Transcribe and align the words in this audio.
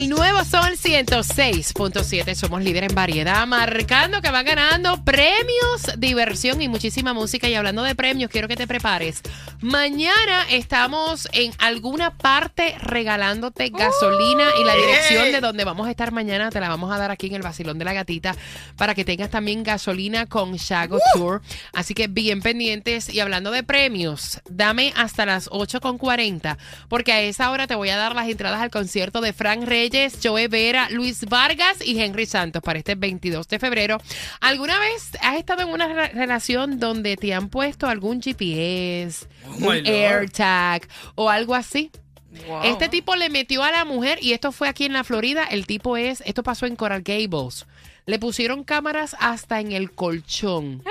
El 0.00 0.08
nuevo 0.08 0.42
Sol 0.46 0.78
106.7. 0.82 2.34
Somos 2.34 2.62
líder 2.62 2.84
en 2.84 2.94
variedad, 2.94 3.46
marcando 3.46 4.22
que 4.22 4.30
van 4.30 4.46
ganando 4.46 5.04
premios, 5.04 5.92
diversión 5.98 6.62
y 6.62 6.68
muchísima 6.68 7.12
música. 7.12 7.50
Y 7.50 7.54
hablando 7.54 7.82
de 7.82 7.94
premios, 7.94 8.30
quiero 8.30 8.48
que 8.48 8.56
te 8.56 8.66
prepares. 8.66 9.20
Mañana 9.60 10.46
estamos 10.48 11.28
en 11.32 11.52
alguna 11.58 12.16
parte 12.16 12.76
regalándote 12.80 13.68
gasolina 13.68 14.48
y 14.58 14.64
la 14.64 14.74
dirección 14.74 15.32
de 15.32 15.40
donde 15.42 15.64
vamos 15.64 15.86
a 15.86 15.90
estar 15.90 16.12
mañana 16.12 16.48
te 16.48 16.60
la 16.60 16.70
vamos 16.70 16.90
a 16.90 16.96
dar 16.96 17.10
aquí 17.10 17.26
en 17.26 17.34
el 17.34 17.42
Basilón 17.42 17.78
de 17.78 17.84
la 17.84 17.92
Gatita 17.92 18.34
para 18.76 18.94
que 18.94 19.04
tengas 19.04 19.28
también 19.28 19.62
gasolina 19.62 20.24
con 20.24 20.54
Shago 20.54 20.98
Tour. 21.12 21.42
Así 21.74 21.92
que 21.92 22.06
bien 22.06 22.40
pendientes. 22.40 23.12
Y 23.12 23.20
hablando 23.20 23.50
de 23.50 23.64
premios, 23.64 24.40
dame 24.48 24.94
hasta 24.96 25.26
las 25.26 25.50
8.40 25.50 26.56
porque 26.88 27.12
a 27.12 27.20
esa 27.20 27.50
hora 27.50 27.66
te 27.66 27.74
voy 27.74 27.90
a 27.90 27.98
dar 27.98 28.14
las 28.14 28.30
entradas 28.30 28.62
al 28.62 28.70
concierto 28.70 29.20
de 29.20 29.34
Frank 29.34 29.64
Reyes. 29.64 29.89
Joe 30.22 30.48
Vera, 30.48 30.88
Luis 30.90 31.24
Vargas 31.26 31.78
y 31.84 32.00
Henry 32.00 32.26
Santos 32.26 32.62
para 32.62 32.78
este 32.78 32.94
22 32.94 33.48
de 33.48 33.58
febrero. 33.58 33.98
¿Alguna 34.40 34.78
vez 34.78 35.10
has 35.20 35.36
estado 35.36 35.62
en 35.62 35.68
una 35.68 35.88
re- 35.92 36.08
relación 36.08 36.78
donde 36.78 37.16
te 37.16 37.34
han 37.34 37.48
puesto 37.48 37.86
algún 37.88 38.20
GPS, 38.22 39.26
Oh 39.46 39.68
un. 39.68 39.86
AirTag 39.86 40.86
o 41.14 41.28
algo 41.30 41.54
así? 41.54 41.90
Wow. 42.46 42.62
Este 42.62 42.88
tipo 42.88 43.16
le 43.16 43.28
metió 43.28 43.62
a 43.64 43.72
la 43.72 43.84
mujer 43.84 44.18
y 44.22 44.32
esto 44.32 44.52
fue 44.52 44.68
aquí 44.68 44.84
en 44.84 44.92
la 44.92 45.02
Florida. 45.04 45.44
El 45.44 45.66
tipo 45.66 45.96
es, 45.96 46.22
esto 46.24 46.42
pasó 46.44 46.66
en 46.66 46.76
Coral 46.76 47.02
Gables. 47.02 47.66
Le 48.06 48.18
pusieron 48.18 48.64
cámaras 48.64 49.16
hasta 49.20 49.60
en 49.60 49.72
el 49.72 49.90
colchón. 49.92 50.82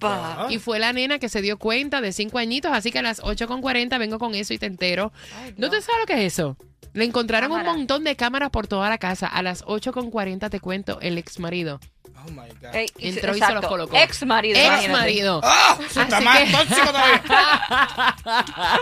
Oh. 0.00 0.50
Y 0.50 0.58
fue 0.58 0.78
la 0.78 0.92
nena 0.92 1.18
que 1.18 1.28
se 1.28 1.42
dio 1.42 1.58
cuenta 1.58 2.00
de 2.00 2.12
cinco 2.12 2.38
añitos, 2.38 2.72
así 2.72 2.90
que 2.90 2.98
a 2.98 3.02
las 3.02 3.22
8.40 3.22 3.98
vengo 3.98 4.18
con 4.18 4.34
eso 4.34 4.54
y 4.54 4.58
te 4.58 4.66
entero. 4.66 5.12
¿No 5.56 5.70
te 5.70 5.80
sabes 5.80 6.00
lo 6.00 6.06
que 6.06 6.26
es 6.26 6.32
eso? 6.32 6.56
Le 6.92 7.04
encontraron 7.04 7.50
Cámara. 7.50 7.72
un 7.72 7.78
montón 7.78 8.04
de 8.04 8.14
cámaras 8.16 8.50
por 8.50 8.66
toda 8.66 8.88
la 8.88 8.98
casa. 8.98 9.26
A 9.26 9.42
las 9.42 9.64
8.40 9.64 10.48
te 10.50 10.60
cuento, 10.60 11.00
el 11.00 11.18
ex 11.18 11.38
marido. 11.40 11.80
Oh 12.26 12.30
my 12.30 12.48
God. 12.60 12.74
Ey, 12.74 12.86
Entró 12.98 13.32
y 13.32 13.34
se 13.34 13.38
exacto. 13.40 13.54
los 13.60 13.66
colocó. 13.66 13.94
Ex 13.96 14.24
marido. 14.24 14.58
Ex 14.58 14.88
marido. 14.90 15.40
¡Ah! 15.44 15.76
Eso 15.84 16.00
está 16.02 16.20
más 16.22 16.38
que- 16.40 16.50
tóxico 16.52 16.86
todavía. 16.86 17.22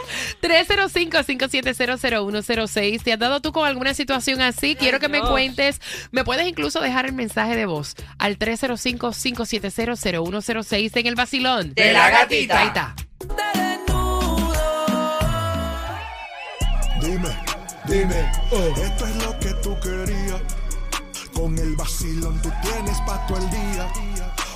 305-570-0106. 0.43 3.03
¿Te 3.03 3.13
has 3.13 3.19
dado 3.19 3.41
tú 3.41 3.51
con 3.53 3.67
alguna 3.67 3.93
situación 3.95 4.41
así? 4.41 4.77
Quiero 4.77 5.01
que 5.01 5.09
me 5.09 5.21
cuentes. 5.21 5.81
Me 6.13 6.23
puedes 6.25 6.47
incluso 6.47 6.81
dejar 6.81 7.07
el 7.07 7.13
mensaje 7.15 7.57
de 7.57 7.67
voz 7.67 7.95
al 8.19 8.39
305-570-0106 8.39 10.97
en 10.97 11.07
el 11.07 11.15
vacilón. 11.15 11.75
De 11.75 11.93
la 11.93 12.11
gatita. 12.11 12.59
Ahí 12.61 12.67
está. 12.69 12.95
Dime, 17.01 17.37
dime, 17.87 18.31
oh, 18.53 18.69
esto 18.81 19.07
es 19.07 19.17
lo 19.25 19.39
que 19.41 19.49
tú 19.63 19.77
querías. 19.81 20.41
Con 21.33 21.59
el 21.59 21.77
vacilón 21.77 22.41
tú 22.43 22.51
tienes 22.63 22.99
pa' 23.07 23.27
todo 23.27 23.39
el 23.39 23.51
día. 23.51 23.93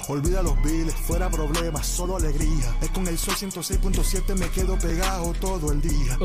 Olvida 0.08 0.42
los 0.42 0.62
biles, 0.62 0.94
fuera 0.94 1.28
problemas, 1.30 1.86
solo 1.86 2.16
alegría. 2.16 2.74
Es 2.80 2.90
con 2.90 3.06
el 3.08 3.18
sol 3.18 3.34
106.7 3.34 4.34
me 4.36 4.48
quedo 4.50 4.78
pegado 4.78 5.32
todo 5.34 5.72
el 5.72 5.80
día. 5.80 6.16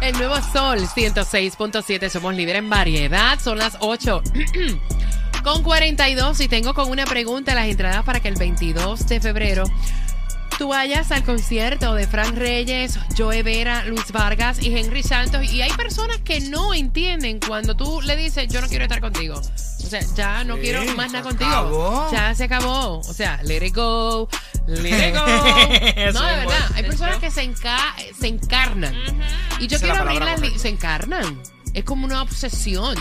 El 0.00 0.18
nuevo 0.18 0.34
Sol 0.52 0.80
106.7. 0.80 2.08
Somos 2.08 2.34
líder 2.34 2.56
en 2.56 2.68
variedad. 2.68 3.38
Son 3.40 3.56
las 3.56 3.76
8. 3.80 4.22
con 5.42 5.62
42 5.62 6.40
y 6.40 6.48
tengo 6.48 6.72
con 6.72 6.90
una 6.90 7.04
pregunta 7.04 7.54
las 7.54 7.66
entradas 7.66 8.04
para 8.04 8.20
que 8.20 8.28
el 8.28 8.36
22 8.36 9.06
de 9.08 9.20
febrero 9.20 9.64
tú 10.62 10.68
vayas 10.68 11.10
al 11.10 11.24
concierto 11.24 11.92
de 11.94 12.06
Frank 12.06 12.36
Reyes, 12.36 12.96
Joe 13.18 13.42
Vera, 13.42 13.84
Luis 13.84 14.12
Vargas 14.12 14.62
y 14.62 14.72
Henry 14.76 15.02
Santos. 15.02 15.42
Y 15.52 15.60
hay 15.60 15.72
personas 15.72 16.18
que 16.18 16.38
no 16.40 16.72
entienden 16.72 17.40
cuando 17.40 17.74
tú 17.76 18.00
le 18.00 18.14
dices, 18.14 18.46
yo 18.48 18.60
no 18.60 18.68
quiero 18.68 18.84
estar 18.84 19.00
contigo. 19.00 19.34
O 19.40 19.86
sea, 19.88 20.00
ya 20.14 20.44
no 20.44 20.54
Sí, 20.54 20.60
quiero 20.60 20.84
más 20.94 21.10
nada 21.10 21.24
contigo. 21.24 21.50
acabó. 21.50 22.08
Ya 22.12 22.32
se 22.36 22.44
acabó. 22.44 22.98
O 23.00 23.12
sea, 23.12 23.40
let 23.42 23.66
it 23.66 23.74
go, 23.74 24.28
let 24.68 25.08
it 25.08 25.14
go. 25.16 25.26
No, 26.12 26.26
de 26.26 26.36
verdad. 26.36 26.70
Hay 26.76 26.84
personas 26.84 27.16
que 27.16 27.32
se, 27.32 27.42
enca- 27.42 27.92
se 28.16 28.28
encarnan. 28.28 28.94
Y 29.58 29.66
yo 29.66 29.78
Esa 29.78 29.86
quiero 29.86 29.94
la 29.96 30.00
abrir 30.02 30.18
palabra 30.20 30.48
las. 30.48 30.62
Se 30.62 30.68
encarnan. 30.68 31.42
Es 31.74 31.84
como 31.84 32.04
una 32.04 32.22
obsesión. 32.22 32.96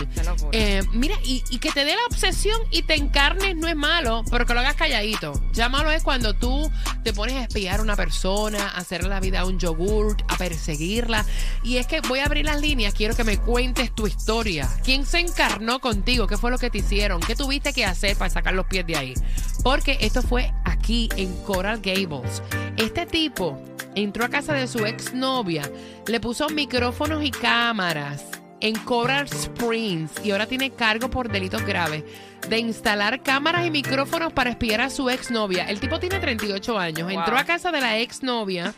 Eh, 0.52 0.82
mira, 0.94 1.16
y, 1.24 1.44
y 1.50 1.60
que 1.60 1.72
te 1.72 1.84
dé 1.84 1.94
la 1.94 2.06
obsesión 2.10 2.60
y 2.72 2.84
te 2.84 2.96
encarnes 2.96 3.56
no 3.56 3.68
es 3.68 3.76
malo, 3.76 4.24
pero 4.30 4.46
que 4.46 4.54
lo 4.54 4.62
hagas 4.62 4.76
calladito. 4.76 5.34
Ya 5.54 5.68
malo 5.70 5.92
es 5.92 6.04
cuando 6.04 6.34
tú 6.34 6.72
te 7.04 7.14
pones 7.14 7.36
a 7.36 7.44
espiar 7.44 7.80
a 7.80 7.84
una 7.84 7.96
persona, 7.96 8.70
a 8.70 8.78
hacerle 8.78 9.10
la 9.10 9.20
vida 9.20 9.42
a 9.42 9.46
un 9.46 9.60
yogurt, 9.60 10.22
a 10.30 10.38
perseguirla. 10.38 11.26
Y 11.64 11.78
es 11.78 11.88
que 11.88 12.02
voy 12.02 12.20
a 12.20 12.26
abrir 12.26 12.46
las 12.46 12.62
líneas, 12.62 12.94
quiero 12.94 13.16
que 13.16 13.24
me 13.24 13.38
cuentes 13.38 13.94
tu 13.94 14.08
historia. 14.08 14.70
¿Quién 14.84 15.06
se 15.06 15.20
encarnó 15.20 15.80
contigo? 15.80 16.28
¿Qué 16.28 16.38
fue 16.38 16.52
lo 16.52 16.58
que 16.58 16.70
te 16.70 16.80
hicieron? 16.80 17.22
¿Qué 17.22 17.36
tuviste 17.36 17.74
que 17.74 17.86
hacer 17.86 18.16
para 18.16 18.30
sacar 18.30 18.54
los 18.54 18.68
pies 18.68 18.88
de 18.88 18.96
ahí? 18.96 19.14
Porque 19.64 19.98
esto 20.02 20.22
fue 20.22 20.54
aquí 20.64 21.10
en 21.18 21.36
Coral 21.44 21.82
Gables. 21.82 22.42
Este 22.78 23.06
tipo 23.06 23.62
entró 23.96 24.26
a 24.26 24.30
casa 24.30 24.54
de 24.54 24.68
su 24.68 24.86
exnovia, 24.86 25.70
le 26.08 26.20
puso 26.20 26.48
micrófonos 26.50 27.24
y 27.24 27.32
cámaras 27.32 28.41
en 28.62 28.76
Coral 28.76 29.26
Springs 29.26 30.12
y 30.24 30.32
ahora 30.32 30.46
tiene 30.46 30.72
cargo 30.72 31.10
por 31.10 31.32
delitos 31.32 31.66
graves 31.66 32.04
de 32.48 32.60
instalar 32.60 33.22
cámaras 33.22 33.66
y 33.66 33.72
micrófonos 33.72 34.34
para 34.34 34.50
espiar 34.52 34.82
a 34.82 34.90
su 34.90 35.10
exnovia. 35.10 35.70
El 35.70 35.80
tipo 35.80 36.00
tiene 36.00 36.20
38 36.20 36.78
años. 36.80 37.04
Wow. 37.04 37.20
Entró 37.20 37.38
a 37.38 37.44
casa 37.44 37.72
de 37.72 37.82
la 37.82 38.00
exnovia 38.00 38.74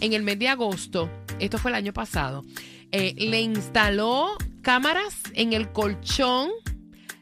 en 0.00 0.12
el 0.12 0.22
mes 0.22 0.38
de 0.38 0.48
agosto. 0.48 1.10
Esto 1.38 1.58
fue 1.58 1.70
el 1.70 1.76
año 1.76 1.92
pasado. 1.92 2.44
Eh, 2.92 3.14
le 3.16 3.40
instaló 3.40 4.36
cámaras 4.62 5.22
en 5.34 5.52
el 5.52 5.70
colchón. 5.72 6.50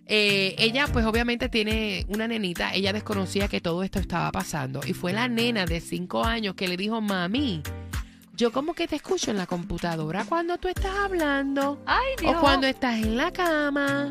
Eh, 0.07 0.55
ella, 0.59 0.87
pues 0.93 1.07
obviamente 1.07 1.49
tiene 1.49 2.05
una 2.09 2.29
nenita. 2.29 2.75
Ella 2.75 2.93
desconocía 2.93 3.49
que 3.49 3.61
todo 3.61 3.83
esto 3.83 3.99
estaba 3.99 4.31
pasando. 4.33 4.81
Y 4.87 4.93
fue 4.93 5.13
la 5.13 5.29
nena 5.29 5.67
de 5.67 5.81
5 5.81 6.25
años 6.25 6.55
que 6.55 6.69
le 6.69 6.77
dijo, 6.77 7.01
mami, 7.01 7.63
yo 8.37 8.53
como 8.53 8.75
que 8.75 8.89
te 8.89 8.97
escucho 8.97 9.31
en 9.31 9.37
la 9.39 9.47
computadora 9.47 10.25
cuando 10.29 10.59
tú 10.59 10.69
estás 10.69 10.95
hablando. 10.97 11.81
Ay, 11.87 12.07
Dios. 12.21 12.35
O 12.37 12.41
cuando 12.41 12.67
estás 12.67 12.97
en 12.97 13.17
la 13.17 13.33
cama. 13.33 14.11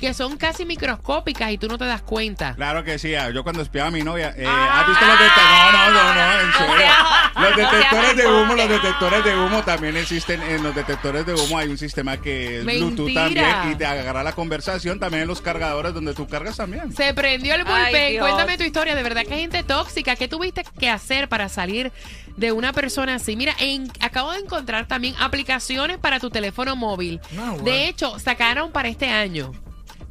Que 0.00 0.12
son 0.14 0.36
casi 0.36 0.64
microscópicas 0.64 1.50
y 1.52 1.58
tú 1.58 1.68
no 1.68 1.78
te 1.78 1.84
das 1.86 2.02
cuenta. 2.02 2.54
Claro 2.54 2.84
que 2.84 2.98
sí, 2.98 3.14
ah, 3.14 3.30
yo 3.30 3.42
cuando 3.42 3.62
espiaba 3.62 3.88
a 3.88 3.90
mi 3.90 4.02
novia, 4.02 4.34
eh, 4.36 4.44
Ah. 4.46 4.80
¿has 4.80 4.88
visto 4.88 5.06
los 5.06 5.18
detectores? 5.18 5.72
No, 5.72 5.90
no, 5.90 5.92
no, 5.92 6.14
no, 6.14 6.40
en 6.40 6.52
serio. 6.78 6.92
Los 7.40 7.56
detectores 7.56 8.16
de 8.16 8.26
humo, 8.26 8.54
los 8.54 8.68
detectores 8.68 9.24
de 9.24 9.36
humo 9.36 9.62
también 9.62 9.96
existen. 9.96 10.42
En 10.42 10.62
los 10.62 10.74
detectores 10.74 11.26
de 11.26 11.34
humo 11.34 11.58
hay 11.58 11.68
un 11.68 11.78
sistema 11.78 12.16
que 12.18 12.58
es 12.58 12.64
Bluetooth 12.64 13.06
Mentira. 13.10 13.50
también 13.50 13.72
y 13.72 13.76
te 13.76 13.86
agarra 13.86 14.22
la 14.22 14.32
conversación 14.32 15.00
también 15.00 15.22
en 15.22 15.28
los 15.28 15.40
cargadores 15.40 15.94
donde 15.94 16.14
tú 16.14 16.28
cargas 16.28 16.56
también. 16.56 16.92
Se 16.94 17.12
prendió 17.14 17.54
el 17.54 17.64
bullpen. 17.64 18.18
Cuéntame 18.20 18.56
tu 18.58 18.64
historia. 18.64 18.94
De 18.94 19.02
verdad 19.02 19.22
que 19.26 19.34
hay 19.34 19.40
gente 19.40 19.62
tóxica. 19.62 20.16
¿Qué 20.16 20.28
tuviste 20.28 20.64
que 20.78 20.90
hacer 20.90 21.28
para 21.28 21.48
salir 21.48 21.92
de 22.36 22.52
una 22.52 22.72
persona 22.72 23.16
así? 23.16 23.36
Mira, 23.36 23.54
en- 23.58 23.90
acabo 24.00 24.32
de 24.32 24.38
encontrar 24.40 24.86
también 24.86 25.14
aplicaciones 25.18 25.98
para 25.98 26.20
tu 26.20 26.30
teléfono 26.30 26.76
móvil. 26.76 27.20
No. 27.32 27.56
De 27.58 27.88
hecho, 27.88 28.18
sacaron 28.18 28.70
para 28.72 28.88
este 28.88 29.08
año 29.10 29.52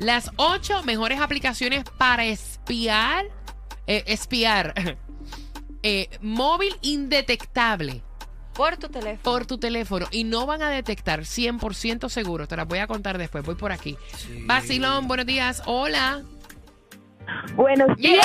las 0.04 0.32
ocho 0.36 0.84
mejores 0.84 1.20
aplicaciones 1.20 1.84
para 1.98 2.26
espiar, 2.26 3.26
eh, 3.88 4.04
espiar, 4.08 4.74
eh, 5.84 6.10
móvil 6.22 6.76
indetectable. 6.82 8.04
Por 8.54 8.78
tu 8.78 8.88
teléfono. 8.88 9.24
por 9.24 9.48
tu 9.48 9.58
teléfono 9.58 10.06
y 10.12 10.26
no 10.26 10.46
van 10.46 10.62
a 10.62 10.70
detectar 10.70 11.22
100% 11.22 12.08
seguro. 12.08 12.48
Te 12.48 12.56
las 12.56 12.68
voy 12.68 12.78
a 12.78 12.86
contar 12.86 13.18
después. 13.18 13.44
Voy 13.44 13.56
por 13.56 13.72
aquí. 13.72 13.98
Sí. 14.16 14.44
Vacilón, 14.46 15.08
buenos 15.08 15.26
días. 15.26 15.64
Hola. 15.66 16.22
Buenos 17.56 17.98
días. 17.98 18.24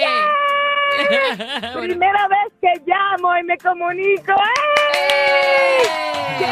Yeah. 0.00 0.32
Primera 1.80 2.28
vez 2.28 2.52
que 2.60 2.72
llamo 2.86 3.36
y 3.38 3.42
me 3.44 3.56
comunico. 3.58 4.32
¡Ey! 4.32 5.86
¡Qué 6.38 6.46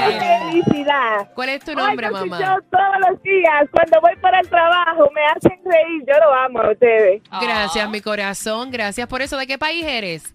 felicidad! 0.64 1.30
¿Cuál 1.34 1.48
es 1.50 1.64
tu 1.64 1.74
nombre, 1.74 2.08
su 2.08 2.12
mamá? 2.14 2.38
show 2.38 2.58
todos 2.70 3.10
los 3.10 3.22
días. 3.22 3.68
Cuando 3.72 4.00
voy 4.00 4.16
para 4.20 4.40
el 4.40 4.48
trabajo 4.48 5.10
me 5.14 5.20
hacen 5.26 5.58
reír. 5.64 6.04
Yo 6.06 6.14
lo 6.24 6.34
amo 6.34 6.60
a 6.60 6.70
ustedes. 6.72 7.22
Gracias, 7.40 7.88
mi 7.90 8.00
corazón. 8.00 8.70
Gracias 8.70 9.06
por 9.08 9.22
eso. 9.22 9.36
¿De 9.36 9.46
qué 9.46 9.58
país 9.58 9.84
eres? 9.86 10.34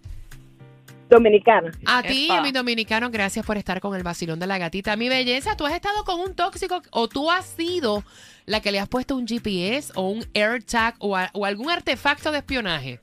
Dominicana. 1.09 1.71
A 1.85 2.01
ti, 2.01 2.25
Epa. 2.25 2.41
mi 2.41 2.51
dominicano, 2.51 3.11
gracias 3.11 3.45
por 3.45 3.57
estar 3.57 3.79
con 3.79 3.95
el 3.95 4.01
vacilón 4.01 4.39
de 4.39 4.47
la 4.47 4.57
gatita. 4.57 4.95
Mi 4.95 5.07
belleza, 5.07 5.55
¿tú 5.55 5.65
has 5.67 5.73
estado 5.73 6.03
con 6.03 6.19
un 6.19 6.33
tóxico 6.35 6.81
o 6.89 7.07
tú 7.07 7.29
has 7.29 7.45
sido 7.45 8.03
la 8.47 8.59
que 8.59 8.71
le 8.71 8.79
has 8.79 8.89
puesto 8.89 9.15
un 9.15 9.27
GPS 9.27 9.91
o 9.95 10.09
un 10.09 10.25
AirTag 10.33 10.95
o, 10.97 11.15
a- 11.15 11.29
o 11.33 11.45
algún 11.45 11.69
artefacto 11.69 12.31
de 12.31 12.39
espionaje? 12.39 12.99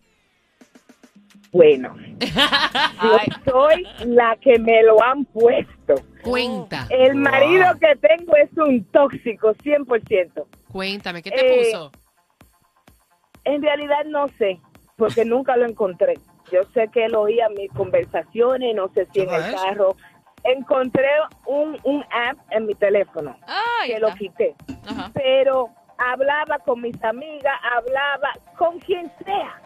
Bueno, 1.53 1.95
yo 3.03 3.19
soy 3.51 3.87
la 4.07 4.37
que 4.41 4.59
me 4.59 4.83
lo 4.83 5.03
han 5.03 5.25
puesto. 5.27 5.95
Cuenta, 6.23 6.87
El 6.89 7.17
marido 7.17 7.65
que 7.81 7.95
tengo 7.97 8.35
es 8.37 8.49
un 8.57 8.85
tóxico, 8.87 9.53
100%. 9.55 10.45
cuéntame, 10.71 11.23
¿qué 11.23 11.31
te 11.31 11.41
Eh, 11.41 11.65
puso? 11.73 11.93
En 13.45 13.61
realidad 13.63 14.05
no 14.07 14.29
sé, 14.39 14.61
porque 14.97 15.25
nunca 15.25 15.57
lo 15.57 15.67
encontré. 15.67 16.15
Yo 16.51 16.63
sé 16.75 16.89
que 16.89 17.05
él 17.07 17.15
oía 17.17 17.49
mis 17.51 17.71
conversaciones, 17.73 18.75
no 18.75 18.89
sé 18.95 19.07
si 19.13 19.21
en 19.21 19.27
¿Todo 19.27 19.37
el 19.37 19.55
carro. 19.55 19.97
Encontré 20.45 21.09
un, 21.47 21.79
un 21.85 22.03
app 22.11 22.37
en 22.51 22.67
mi 22.67 22.75
teléfono 22.75 23.37
Ay, 23.47 23.93
que 23.93 24.01
lo 24.01 24.13
quité, 24.15 24.57
Ajá. 24.89 25.11
pero 25.15 25.69
hablaba 25.99 26.59
con 26.61 26.81
mis 26.81 27.01
amigas, 27.05 27.55
hablaba 27.77 28.33
con 28.59 28.79
quien 28.81 29.11
sea. 29.25 29.61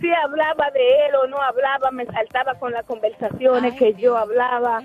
Si 0.00 0.12
hablaba 0.12 0.70
de 0.72 1.06
él 1.06 1.14
o 1.22 1.26
no 1.26 1.40
hablaba, 1.40 1.90
me 1.90 2.04
saltaba 2.06 2.54
con 2.56 2.72
las 2.72 2.84
conversaciones 2.84 3.72
Ay, 3.72 3.78
que 3.78 3.94
yo 3.94 4.16
hablaba. 4.16 4.82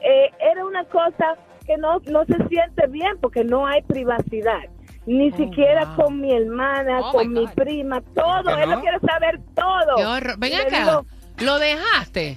Eh, 0.00 0.30
era 0.40 0.64
una 0.64 0.84
cosa 0.84 1.36
que 1.66 1.76
no, 1.76 1.98
no 2.06 2.24
se 2.24 2.36
siente 2.48 2.86
bien 2.88 3.18
porque 3.20 3.44
no 3.44 3.66
hay 3.66 3.82
privacidad. 3.82 4.60
Ni 5.06 5.30
Oh, 5.32 5.36
siquiera 5.36 5.84
wow. 5.86 5.96
con 5.96 6.20
mi 6.20 6.34
hermana, 6.34 7.00
Oh, 7.02 7.12
con 7.12 7.32
mi 7.32 7.46
God. 7.46 7.54
prima, 7.54 8.00
todo. 8.14 8.42
¿Que 8.56 8.62
Él 8.62 8.68
no? 8.70 8.76
lo 8.76 8.80
quiere 8.82 8.98
saber 9.00 9.40
todo. 9.54 10.36
Ven 10.38 10.54
acá, 10.54 10.78
digo, 10.78 11.06
¿lo 11.38 11.58
dejaste? 11.58 12.36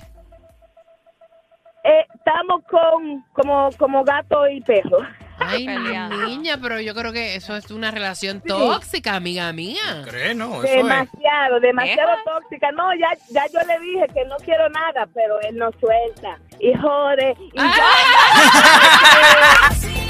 eh, 1.83 2.05
estamos 2.15 2.63
con 2.69 3.23
como, 3.33 3.69
como 3.77 4.03
gato 4.03 4.47
y 4.47 4.61
perro. 4.61 4.99
Ay, 5.51 5.67
niña, 6.27 6.57
pero 6.61 6.79
yo 6.79 6.93
creo 6.93 7.11
que 7.11 7.35
eso 7.35 7.55
es 7.55 7.71
una 7.71 7.91
relación 7.91 8.41
tóxica, 8.41 9.15
amiga 9.15 9.51
mía. 9.53 10.03
¿Crees? 10.07 10.35
No, 10.35 10.63
eso 10.63 10.73
es. 10.73 10.75
demasiado, 10.75 11.59
demasiado 11.59 12.11
Deja. 12.11 12.23
tóxica. 12.25 12.71
No, 12.71 12.93
ya, 12.95 13.09
ya 13.29 13.45
yo 13.47 13.59
le 13.67 13.79
dije 13.79 14.05
que 14.13 14.25
no 14.25 14.35
quiero 14.37 14.69
nada, 14.69 15.07
pero 15.13 15.39
él 15.41 15.57
no 15.57 15.71
suelta. 15.79 16.37
Y 16.59 16.73
jode. 16.77 17.35
Y 17.39 17.51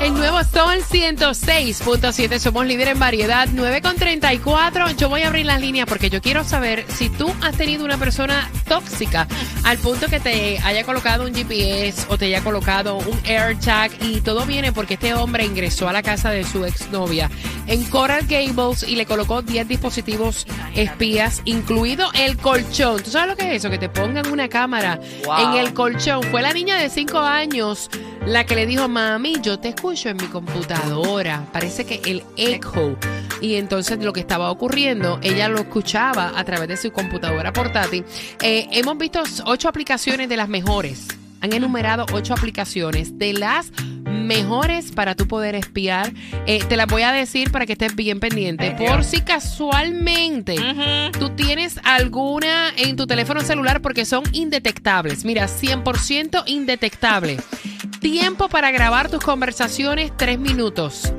El 0.00 0.14
nuevo 0.14 0.38
Sol 0.44 0.78
106.7, 0.88 2.38
somos 2.38 2.64
líder 2.64 2.88
en 2.88 3.00
variedad, 3.00 3.48
9 3.52 3.82
con 3.82 3.96
34. 3.96 4.92
Yo 4.92 5.08
voy 5.08 5.22
a 5.22 5.26
abrir 5.26 5.44
las 5.44 5.60
líneas 5.60 5.86
porque 5.88 6.08
yo 6.08 6.22
quiero 6.22 6.44
saber 6.44 6.84
si 6.88 7.10
tú 7.10 7.34
has 7.42 7.56
tenido 7.56 7.84
una 7.84 7.98
persona 7.98 8.48
tóxica 8.68 9.26
al 9.64 9.76
punto 9.78 10.06
que 10.06 10.20
te 10.20 10.58
haya 10.60 10.84
colocado 10.84 11.24
un 11.24 11.34
GPS 11.34 12.06
o 12.08 12.16
te 12.16 12.26
haya 12.26 12.42
colocado 12.44 12.96
un 12.98 13.20
AirTag 13.26 13.90
y 14.02 14.20
todo 14.20 14.46
viene 14.46 14.72
porque 14.72 14.94
este 14.94 15.14
hombre 15.14 15.44
ingresó 15.44 15.88
a 15.88 15.92
la 15.92 16.02
casa 16.04 16.30
de 16.30 16.44
su 16.44 16.64
exnovia 16.64 17.28
en 17.66 17.82
Coral 17.84 18.24
Gables 18.28 18.84
y 18.84 18.94
le 18.94 19.04
colocó 19.04 19.42
10 19.42 19.66
dispositivos 19.66 20.46
espías, 20.76 21.42
incluido 21.44 22.08
el 22.14 22.36
colchón. 22.38 23.02
¿Tú 23.02 23.10
sabes 23.10 23.30
lo 23.30 23.36
que 23.36 23.48
es 23.50 23.56
eso? 23.64 23.68
Que 23.70 23.78
te 23.78 23.88
pongan 23.88 24.30
una 24.30 24.48
cámara 24.48 25.00
Wow. 25.24 25.54
en 25.54 25.66
el 25.66 25.74
colchón. 25.74 26.22
Fue 26.30 26.40
la 26.40 26.52
niña 26.52 26.76
de 26.76 26.88
5 26.88 27.18
años 27.18 27.90
la 28.28 28.44
que 28.44 28.54
le 28.54 28.66
dijo, 28.66 28.88
mami, 28.88 29.36
yo 29.40 29.58
te 29.58 29.70
escucho 29.70 30.10
en 30.10 30.18
mi 30.18 30.26
computadora. 30.26 31.46
Parece 31.52 31.84
que 31.86 32.00
el 32.04 32.22
echo. 32.36 32.96
Y 33.40 33.54
entonces 33.54 34.02
lo 34.02 34.12
que 34.12 34.20
estaba 34.20 34.50
ocurriendo, 34.50 35.18
ella 35.22 35.48
lo 35.48 35.58
escuchaba 35.58 36.32
a 36.36 36.44
través 36.44 36.68
de 36.68 36.76
su 36.76 36.92
computadora 36.92 37.52
portátil. 37.52 38.04
Eh, 38.42 38.68
hemos 38.72 38.98
visto 38.98 39.22
ocho 39.46 39.68
aplicaciones 39.68 40.28
de 40.28 40.36
las 40.36 40.48
mejores. 40.48 41.08
Han 41.40 41.52
enumerado 41.52 42.04
ocho 42.12 42.34
aplicaciones 42.34 43.16
de 43.18 43.32
las 43.32 43.70
mejores 44.08 44.92
para 44.92 45.14
tú 45.14 45.26
poder 45.26 45.54
espiar. 45.54 46.12
Eh, 46.46 46.62
te 46.68 46.76
las 46.76 46.86
voy 46.86 47.02
a 47.02 47.12
decir 47.12 47.50
para 47.50 47.64
que 47.64 47.72
estés 47.72 47.94
bien 47.94 48.20
pendiente. 48.20 48.72
Por 48.72 49.04
si 49.04 49.20
casualmente 49.20 50.56
tú 51.18 51.30
tienes 51.30 51.78
alguna 51.84 52.70
en 52.76 52.96
tu 52.96 53.06
teléfono 53.06 53.40
celular 53.40 53.80
porque 53.80 54.04
son 54.04 54.24
indetectables. 54.32 55.24
Mira, 55.24 55.46
100% 55.46 56.42
indetectable. 56.46 57.38
Tiempo 58.00 58.48
para 58.48 58.70
grabar 58.70 59.10
tus 59.10 59.22
conversaciones, 59.22 60.12
tres 60.16 60.38
minutos. 60.38 61.12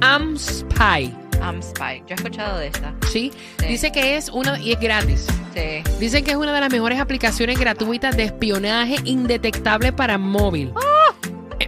AmSpy, 0.00 1.14
I'm 1.42 1.62
Spy. 1.62 2.00
Yo 2.00 2.10
he 2.10 2.14
escuchado 2.14 2.58
de 2.58 2.68
esta. 2.68 2.94
¿sí? 3.10 3.32
Sí. 3.58 3.66
Dice 3.66 3.92
que 3.92 4.16
es 4.16 4.28
una 4.30 4.58
y 4.58 4.72
es 4.72 4.80
gratis. 4.80 5.26
Sí. 5.54 5.82
Dicen 5.98 6.24
que 6.24 6.30
es 6.32 6.36
una 6.36 6.52
de 6.54 6.60
las 6.60 6.70
mejores 6.70 6.98
aplicaciones 7.00 7.58
gratuitas 7.58 8.16
de 8.16 8.24
espionaje 8.24 8.96
indetectable 9.04 9.92
para 9.92 10.16
móvil. 10.16 10.72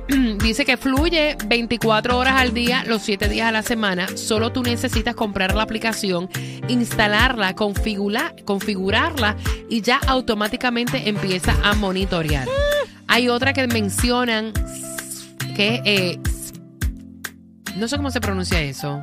Dice 0.43 0.65
que 0.65 0.77
fluye 0.77 1.37
24 1.47 2.17
horas 2.19 2.35
al 2.41 2.55
día, 2.55 2.85
los 2.87 3.03
7 3.03 3.29
días 3.29 3.49
a 3.49 3.53
la 3.53 3.63
semana. 3.63 4.09
Solo 4.17 4.51
tú 4.53 4.63
necesitas 4.63 5.15
comprar 5.15 5.55
la 5.55 5.63
aplicación, 5.63 6.29
instalarla, 6.69 7.55
configura- 7.55 8.35
configurarla 8.45 9.37
y 9.69 9.83
ya 9.83 9.99
automáticamente 10.07 11.09
empieza 11.09 11.55
a 11.63 11.75
monitorear. 11.75 12.47
Hay 13.13 13.29
otra 13.29 13.53
que 13.53 13.67
mencionan 13.67 14.55
que 15.55 15.83
eh, 15.85 16.19
no 17.77 17.87
sé 17.87 17.99
cómo 17.99 18.11
se 18.11 18.23
pronuncia 18.23 18.59
eso. 18.63 19.03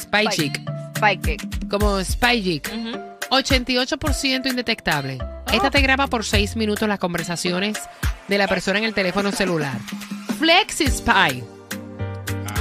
Spy 0.00 0.28
Chick, 0.28 0.60
Spy 0.96 1.18
Kick. 1.18 1.68
como 1.68 1.98
Spy 2.04 2.40
Chick. 2.40 2.72
Ujú. 2.72 3.34
88% 3.34 4.46
indetectable. 4.46 5.18
Esta 5.52 5.72
te 5.72 5.80
graba 5.80 6.06
por 6.06 6.24
6 6.24 6.54
minutos 6.54 6.88
las 6.88 7.00
conversaciones 7.00 7.80
de 8.28 8.38
la 8.38 8.46
persona 8.46 8.78
en 8.78 8.84
el 8.84 8.94
teléfono 8.94 9.32
celular. 9.32 9.76
FlexiSpy. 10.38 11.42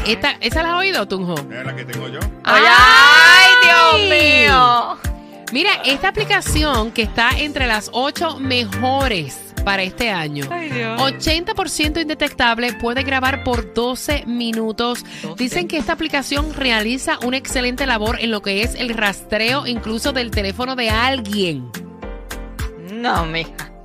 Esta, 0.08 0.32
¿Esa 0.42 0.64
la 0.64 0.74
has 0.74 0.80
oído, 0.80 1.08
Tunjo? 1.08 1.36
Es 1.36 1.64
la 1.64 1.76
que 1.76 1.86
tengo 1.86 2.08
yo. 2.08 2.20
¡Ay, 2.44 3.52
Dios 3.64 4.10
mío! 4.10 4.98
Mira, 5.54 5.74
esta 5.86 6.08
aplicación 6.08 6.90
que 6.92 7.04
está 7.04 7.38
entre 7.38 7.68
las 7.68 7.92
8 7.94 8.40
mejores 8.40 9.47
para 9.68 9.84
este 9.84 10.10
año. 10.12 10.46
Ay, 10.50 10.70
Dios. 10.70 10.98
80% 10.98 12.02
indetectable, 12.02 12.72
puede 12.72 13.04
grabar 13.04 13.44
por 13.44 13.74
12 13.74 14.24
minutos. 14.26 15.04
12. 15.24 15.44
Dicen 15.44 15.68
que 15.68 15.76
esta 15.76 15.92
aplicación 15.92 16.54
realiza 16.54 17.20
una 17.26 17.36
excelente 17.36 17.86
labor 17.86 18.18
en 18.22 18.32
lo 18.32 18.42
que 18.42 18.64
es 18.64 18.76
el 18.76 18.88
rastreo 18.88 19.68
incluso 19.68 20.14
del 20.14 20.32
teléfono 20.32 20.78
de 20.78 20.90
alguien, 20.90 21.70
No, 22.94 23.26
mija. 23.26 23.77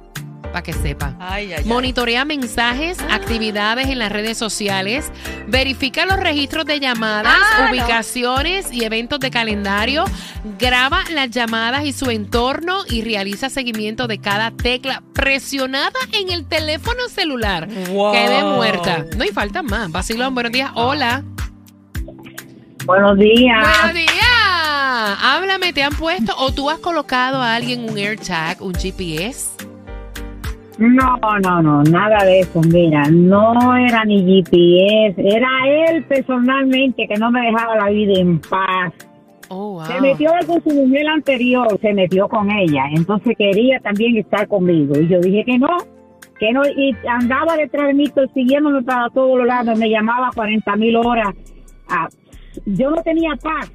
Para 0.52 0.62
que 0.62 0.72
sepa. 0.72 1.14
Ay, 1.18 1.52
ay, 1.52 1.54
ay. 1.58 1.64
Monitorea 1.64 2.24
mensajes, 2.24 2.98
actividades 3.10 3.88
en 3.88 3.98
las 3.98 4.12
redes 4.12 4.36
sociales, 4.38 5.10
verifica 5.48 6.06
los 6.06 6.18
registros 6.18 6.64
de 6.66 6.78
llamadas, 6.78 7.34
Ah, 7.54 7.64
no. 7.64 7.70
ubicaciones 7.70 8.72
y 8.72 8.84
eventos 8.84 9.18
de 9.20 9.30
calendario, 9.30 10.04
graba 10.58 11.00
las 11.10 11.30
llamadas 11.30 11.84
y 11.84 11.92
su 11.92 12.10
entorno 12.10 12.80
y 12.88 13.02
realiza 13.02 13.48
seguimiento 13.48 14.06
de 14.06 14.18
cada 14.18 14.50
tecla 14.50 15.02
presionada 15.14 15.98
en 16.12 16.30
el 16.30 16.46
teléfono 16.46 17.08
celular. 17.08 17.68
Wow. 17.90 18.12
Quede 18.12 18.44
muerta. 18.44 19.04
No 19.16 19.24
hay 19.24 19.30
falta 19.30 19.62
más. 19.62 19.90
Vacilón, 19.90 20.34
buenos 20.34 20.52
días. 20.52 20.70
Hola. 20.74 21.22
Buenos 22.84 23.16
días. 23.18 23.58
Buenos 23.80 23.94
días. 23.94 24.12
Háblame, 25.22 25.72
¿te 25.72 25.82
han 25.82 25.94
puesto 25.94 26.34
o 26.36 26.52
tú 26.52 26.68
has 26.70 26.78
colocado 26.78 27.40
a 27.40 27.54
alguien 27.54 27.88
un 27.88 27.96
AirTag, 27.96 28.60
un 28.62 28.74
GPS? 28.74 29.50
No, 30.82 31.16
no, 31.40 31.62
no, 31.62 31.82
nada 31.84 32.24
de 32.24 32.40
eso. 32.40 32.60
Mira, 32.60 33.04
no 33.08 33.76
era 33.76 34.04
ni 34.04 34.24
GPS, 34.24 35.14
era 35.16 35.48
él 35.64 36.02
personalmente 36.04 37.06
que 37.06 37.16
no 37.18 37.30
me 37.30 37.40
dejaba 37.40 37.76
la 37.76 37.88
vida 37.88 38.14
en 38.18 38.40
paz. 38.40 38.92
Oh, 39.48 39.74
wow. 39.74 39.84
Se 39.84 40.00
metió 40.00 40.30
con 40.44 40.60
su 40.64 40.70
mujer 40.70 41.06
anterior, 41.06 41.78
se 41.80 41.92
metió 41.92 42.28
con 42.28 42.50
ella, 42.50 42.86
entonces 42.92 43.36
quería 43.38 43.78
también 43.78 44.16
estar 44.16 44.48
conmigo. 44.48 44.98
Y 44.98 45.06
yo 45.06 45.20
dije 45.20 45.44
que 45.44 45.58
no, 45.58 45.76
que 46.40 46.52
no, 46.52 46.62
y 46.64 46.96
andaba 47.06 47.56
detrás 47.56 47.86
de 47.86 47.94
mí, 47.94 48.12
siguiéndome 48.34 48.82
para 48.82 49.08
todos 49.10 49.38
los 49.38 49.46
lados, 49.46 49.78
me 49.78 49.88
llamaba 49.88 50.30
40 50.34 50.74
mil 50.76 50.96
horas. 50.96 51.32
Ah, 51.88 52.08
yo 52.66 52.90
no 52.90 53.02
tenía 53.02 53.36
paz. 53.40 53.70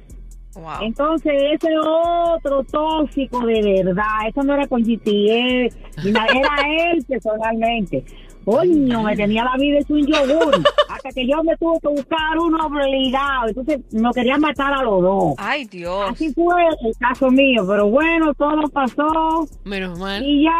Wow. 0.58 0.82
Entonces, 0.82 1.32
ese 1.52 1.68
otro 1.78 2.64
tóxico 2.64 3.40
de 3.46 3.82
verdad, 3.84 4.28
eso 4.28 4.42
no 4.42 4.54
era 4.54 4.66
con 4.66 4.82
nada, 4.82 6.26
era 6.34 6.92
él 6.92 7.04
personalmente. 7.08 8.04
Coño, 8.44 9.02
me 9.02 9.14
tenía 9.14 9.44
la 9.44 9.56
vida 9.58 9.78
es 9.78 9.90
un 9.90 10.06
yogur, 10.06 10.54
hasta 10.88 11.10
que 11.14 11.26
yo 11.28 11.44
me 11.44 11.54
tuve 11.58 11.78
que 11.82 11.88
buscar 11.88 12.38
uno 12.38 12.66
obligado, 12.66 13.48
entonces 13.48 13.80
me 13.92 14.10
querían 14.14 14.40
matar 14.40 14.72
a 14.72 14.82
los 14.82 15.02
dos. 15.02 15.34
Ay, 15.36 15.66
Dios. 15.66 16.10
Así 16.10 16.32
fue 16.32 16.54
el 16.82 16.96
caso 16.98 17.30
mío, 17.30 17.64
pero 17.68 17.88
bueno, 17.88 18.32
todo 18.34 18.62
pasó 18.72 19.46
Menos 19.64 19.98
mal. 19.98 20.24
y 20.24 20.44
ya, 20.44 20.50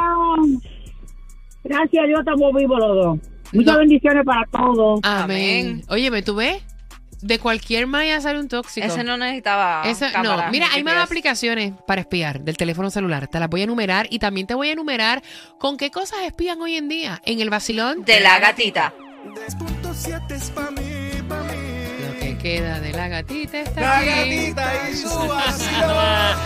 gracias 1.64 2.04
a 2.04 2.06
Dios 2.06 2.20
estamos 2.20 2.52
vivos 2.54 2.78
los 2.78 2.96
dos. 3.04 3.18
Muchas 3.54 3.72
No. 3.74 3.78
bendiciones 3.78 4.24
para 4.26 4.42
todos. 4.50 5.00
Amén. 5.02 5.82
Óyeme, 5.88 6.20
¿tú 6.22 6.34
ves? 6.34 6.62
De 7.20 7.38
cualquier 7.38 7.86
malla 7.86 8.20
sale 8.20 8.38
un 8.38 8.48
tóxico. 8.48 8.86
Ese 8.86 9.02
no 9.04 9.16
necesitaba. 9.16 9.82
Ese- 9.84 10.12
no, 10.22 10.50
mira, 10.50 10.68
hay 10.72 10.84
más 10.84 11.02
aplicaciones 11.04 11.72
para 11.86 12.00
espiar 12.02 12.40
del 12.40 12.56
teléfono 12.56 12.90
celular. 12.90 13.26
Te 13.26 13.40
las 13.40 13.48
voy 13.48 13.62
a 13.62 13.64
enumerar 13.64 14.06
y 14.10 14.18
también 14.18 14.46
te 14.46 14.54
voy 14.54 14.68
a 14.68 14.72
enumerar 14.72 15.22
con 15.58 15.76
qué 15.76 15.90
cosas 15.90 16.20
espían 16.26 16.60
hoy 16.60 16.76
en 16.76 16.88
día 16.88 17.20
en 17.24 17.40
el 17.40 17.50
vacilón. 17.50 18.04
De 18.04 18.20
la 18.20 18.38
gatita. 18.38 18.94
10.7 19.24 20.34
es 20.34 20.50
pa' 20.50 20.70
mí, 20.70 21.10
pa' 21.28 21.40
mí. 21.42 22.08
Lo 22.14 22.18
que 22.20 22.38
queda 22.38 22.80
de 22.80 22.92
la 22.92 23.08
gatita 23.08 23.60
está 23.60 23.80
La 23.80 23.98
aquí. 23.98 24.08
gatita 24.08 24.90
y 24.90 24.96
su 24.96 25.08
vacilón. 25.28 26.36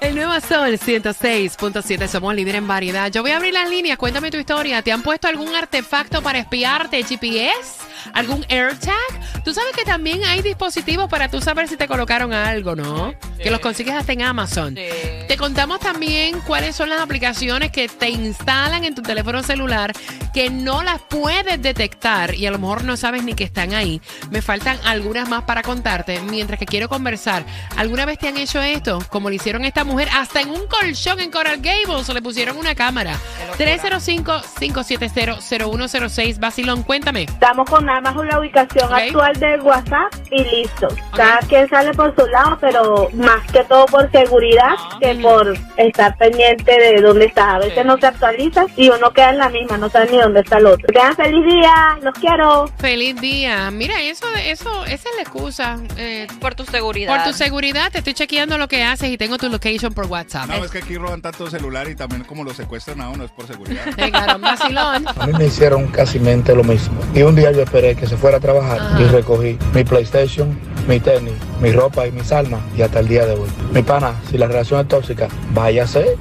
El 0.00 0.14
nuevo 0.14 0.32
Sol 0.40 0.78
106.7, 0.78 2.06
somos 2.06 2.32
líder 2.34 2.54
en 2.54 2.68
variedad. 2.68 3.10
Yo 3.10 3.22
voy 3.22 3.32
a 3.32 3.36
abrir 3.36 3.52
las 3.52 3.68
líneas, 3.68 3.98
cuéntame 3.98 4.30
tu 4.30 4.36
historia. 4.36 4.80
¿Te 4.80 4.92
han 4.92 5.02
puesto 5.02 5.26
algún 5.28 5.54
artefacto 5.56 6.22
para 6.22 6.38
espiarte, 6.38 7.02
GPS? 7.02 7.82
¿Algún 8.12 8.44
AirTag? 8.48 9.44
Tú 9.44 9.54
sabes 9.54 9.74
que 9.74 9.84
también 9.84 10.24
hay 10.24 10.42
dispositivos 10.42 11.08
para 11.08 11.28
tú 11.28 11.40
saber 11.40 11.68
si 11.68 11.76
te 11.76 11.88
colocaron 11.88 12.32
algo, 12.32 12.74
¿no? 12.74 13.14
Que 13.42 13.50
los 13.50 13.60
consigues 13.60 13.94
hasta 13.94 14.12
en 14.12 14.22
Amazon. 14.22 14.76
Sí. 14.76 14.88
Te 15.28 15.36
contamos 15.36 15.80
también 15.80 16.40
cuáles 16.40 16.74
son 16.74 16.88
las 16.88 17.00
aplicaciones 17.00 17.70
que 17.70 17.88
te 17.88 18.10
instalan 18.10 18.84
en 18.84 18.94
tu 18.94 19.02
teléfono 19.02 19.42
celular 19.42 19.92
que 20.32 20.50
no 20.50 20.82
las 20.82 21.00
puedes 21.02 21.60
detectar 21.60 22.34
y 22.34 22.46
a 22.46 22.50
lo 22.50 22.58
mejor 22.58 22.84
no 22.84 22.96
sabes 22.96 23.24
ni 23.24 23.34
que 23.34 23.44
están 23.44 23.74
ahí. 23.74 24.00
Me 24.30 24.40
faltan 24.42 24.78
algunas 24.84 25.28
más 25.28 25.44
para 25.44 25.62
contarte 25.62 26.20
mientras 26.20 26.58
que 26.58 26.66
quiero 26.66 26.88
conversar. 26.88 27.44
¿Alguna 27.76 28.06
vez 28.06 28.18
te 28.18 28.28
han 28.28 28.36
hecho 28.36 28.62
esto? 28.62 28.98
Como 29.10 29.30
le 29.30 29.36
hicieron 29.36 29.64
a 29.64 29.68
esta 29.68 29.84
mujer, 29.84 30.08
hasta 30.12 30.40
en 30.40 30.50
un 30.50 30.66
colchón 30.66 31.20
en 31.20 31.30
Coral 31.30 31.60
Gables 31.60 32.08
le 32.08 32.22
pusieron 32.22 32.56
una 32.56 32.74
cámara. 32.74 33.16
305-570-0106. 33.58 36.38
Basilón, 36.38 36.82
cuéntame. 36.82 37.24
Estamos 37.24 37.68
con 37.68 37.84
nada 38.00 38.14
más 38.14 38.22
una 38.22 38.38
ubicación 38.38 38.92
actual 38.92 39.34
del 39.38 39.60
WhatsApp 39.62 40.12
y 40.30 40.44
listo. 40.44 40.88
Cada 41.16 41.38
quien 41.40 41.68
sale 41.68 41.92
por 41.94 42.14
su 42.14 42.26
lado, 42.26 42.58
pero 42.60 43.08
más 43.14 43.44
que 43.50 43.64
todo 43.64 43.86
por 43.86 44.10
seguridad 44.10 44.74
que 45.00 45.14
por 45.16 45.56
estar 45.76 46.16
pendiente 46.16 46.72
de 46.78 47.00
dónde 47.00 47.26
está. 47.26 47.56
A 47.56 47.58
veces 47.58 47.84
no 47.84 47.96
se 47.98 48.06
actualiza 48.06 48.66
y 48.76 48.88
uno 48.90 49.12
queda 49.12 49.30
en 49.30 49.38
la 49.38 49.48
misma, 49.48 49.78
no 49.78 49.88
sabe 49.90 50.10
ni 50.10 50.18
dónde 50.18 50.40
está 50.40 50.58
el 50.58 50.66
otro. 50.66 50.86
Que 50.86 50.92
tengan 50.92 51.16
feliz 51.16 51.44
día, 51.44 51.98
los 52.02 52.14
quiero. 52.14 52.66
Feliz 52.78 53.20
día. 53.20 53.70
Mira, 53.70 54.00
eso, 54.00 54.26
eso, 54.44 54.84
esa 54.84 55.08
es 55.08 55.16
la 55.16 55.22
excusa. 55.22 55.78
Eh, 55.96 56.26
Por 56.40 56.54
tu 56.54 56.64
seguridad. 56.64 57.16
por 57.16 57.32
tu 57.32 57.36
seguridad, 57.36 57.90
te 57.90 57.98
estoy 57.98 58.14
chequeando 58.14 58.58
lo 58.58 58.68
que 58.68 58.84
haces 58.84 59.10
y 59.10 59.18
tengo 59.18 59.38
tu 59.38 59.48
location 59.48 59.92
por 59.92 60.06
WhatsApp. 60.06 60.46
No, 60.48 60.64
es 60.64 60.70
que 60.70 60.78
aquí 60.78 60.96
roban 60.96 61.22
tanto 61.22 61.48
celular 61.50 61.88
y 61.88 61.94
también 61.94 62.24
como 62.24 62.44
lo 62.44 62.54
secuestran 62.54 63.00
a 63.00 63.08
uno 63.10 63.24
es 63.24 63.30
por 63.30 63.46
seguridad. 63.46 63.84
Sí, 63.86 64.10
claro, 64.10 64.38
vacilón. 64.38 65.06
A 65.18 65.26
mí 65.26 65.32
me 65.38 65.46
hicieron 65.46 65.86
casi 65.88 66.18
mente 66.18 66.54
lo 66.54 66.64
mismo. 66.64 67.00
Y 67.14 67.22
un 67.22 67.34
día 67.34 67.50
yo 67.52 67.62
esperé 67.62 67.77
que 67.82 68.06
se 68.06 68.16
fuera 68.16 68.38
a 68.38 68.40
trabajar 68.40 68.80
Ajá. 68.80 69.00
y 69.00 69.04
recogí 69.04 69.58
mi 69.72 69.84
PlayStation, 69.84 70.58
mi 70.86 70.98
tenis, 71.00 71.34
mi 71.60 71.72
ropa 71.72 72.06
y 72.06 72.12
mis 72.12 72.30
almas 72.32 72.60
y 72.76 72.82
hasta 72.82 73.00
el 73.00 73.08
día 73.08 73.24
de 73.24 73.34
hoy. 73.34 73.48
Mi 73.72 73.82
pana, 73.82 74.14
si 74.30 74.36
la 74.36 74.46
relación 74.46 74.80
es 74.80 74.88
tóxica, 74.88 75.28
váyase. 75.50 76.16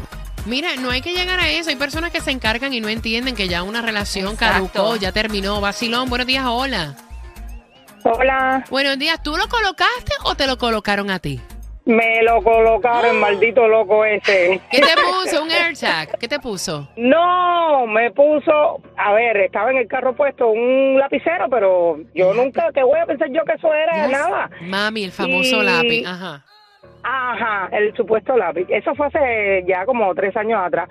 Mira, 0.45 0.75
no 0.77 0.91
hay 0.91 1.01
que 1.01 1.13
llegar 1.13 1.39
a 1.39 1.49
eso. 1.49 1.69
Hay 1.69 1.75
personas 1.75 2.11
que 2.11 2.21
se 2.21 2.31
encargan 2.31 2.73
y 2.73 2.79
no 2.79 2.87
entienden 2.87 3.35
que 3.35 3.47
ya 3.47 3.63
una 3.63 3.81
relación 3.81 4.33
Exacto. 4.33 4.69
caducó, 4.71 4.95
ya 4.95 5.11
terminó. 5.11 5.59
Vacilón, 5.59 6.09
buenos 6.09 6.27
días, 6.27 6.45
hola. 6.47 6.95
Hola, 8.03 8.63
Buenos 8.69 8.97
días, 8.97 9.21
¿tú 9.21 9.35
lo 9.35 9.49
colocaste 9.49 10.13
o 10.23 10.35
te 10.35 10.47
lo 10.47 10.57
colocaron 10.57 11.09
a 11.11 11.19
ti? 11.19 11.41
Me 11.88 12.22
lo 12.22 12.41
colocaron, 12.44 13.20
maldito 13.20 13.67
loco 13.67 14.03
ese. 14.06 14.60
¿Qué 14.70 14.79
te 14.82 14.94
puso? 15.01 15.41
¿Un 15.44 15.51
AirTag? 15.51 16.20
¿Qué 16.20 16.27
te 16.27 16.38
puso? 16.39 16.88
No, 16.98 17.88
me 17.88 18.12
puso, 18.12 18.82
a 18.98 19.13
ver, 19.13 19.38
estaba 19.38 19.72
en 19.72 19.77
el 19.77 19.88
carro 19.88 20.13
puesto 20.13 20.48
un 20.50 20.98
lapicero, 21.00 21.48
pero 21.50 21.98
yo 22.13 22.34
nunca, 22.34 22.72
te 22.74 22.84
voy 22.84 23.00
a 23.00 23.06
pensar 23.06 23.29
yo 23.32 23.44
que 23.46 23.53
eso 23.53 23.74
era 23.74 24.08
nada. 24.08 24.50
Mami, 24.62 25.06
el 25.06 25.12
famoso 25.12 25.63
Y- 25.63 25.65
lápiz. 25.65 26.06
Ajá. 26.06 26.44
Ajá, 27.03 27.70
el 27.72 27.96
supuesto 27.96 28.36
lápiz. 28.36 28.65
Eso 28.70 28.94
fue 28.96 29.08
hace 29.08 29.63
ya 29.67 29.86
como 29.86 30.13
tres 30.13 30.36
años 30.36 30.60
atrás. 30.62 30.89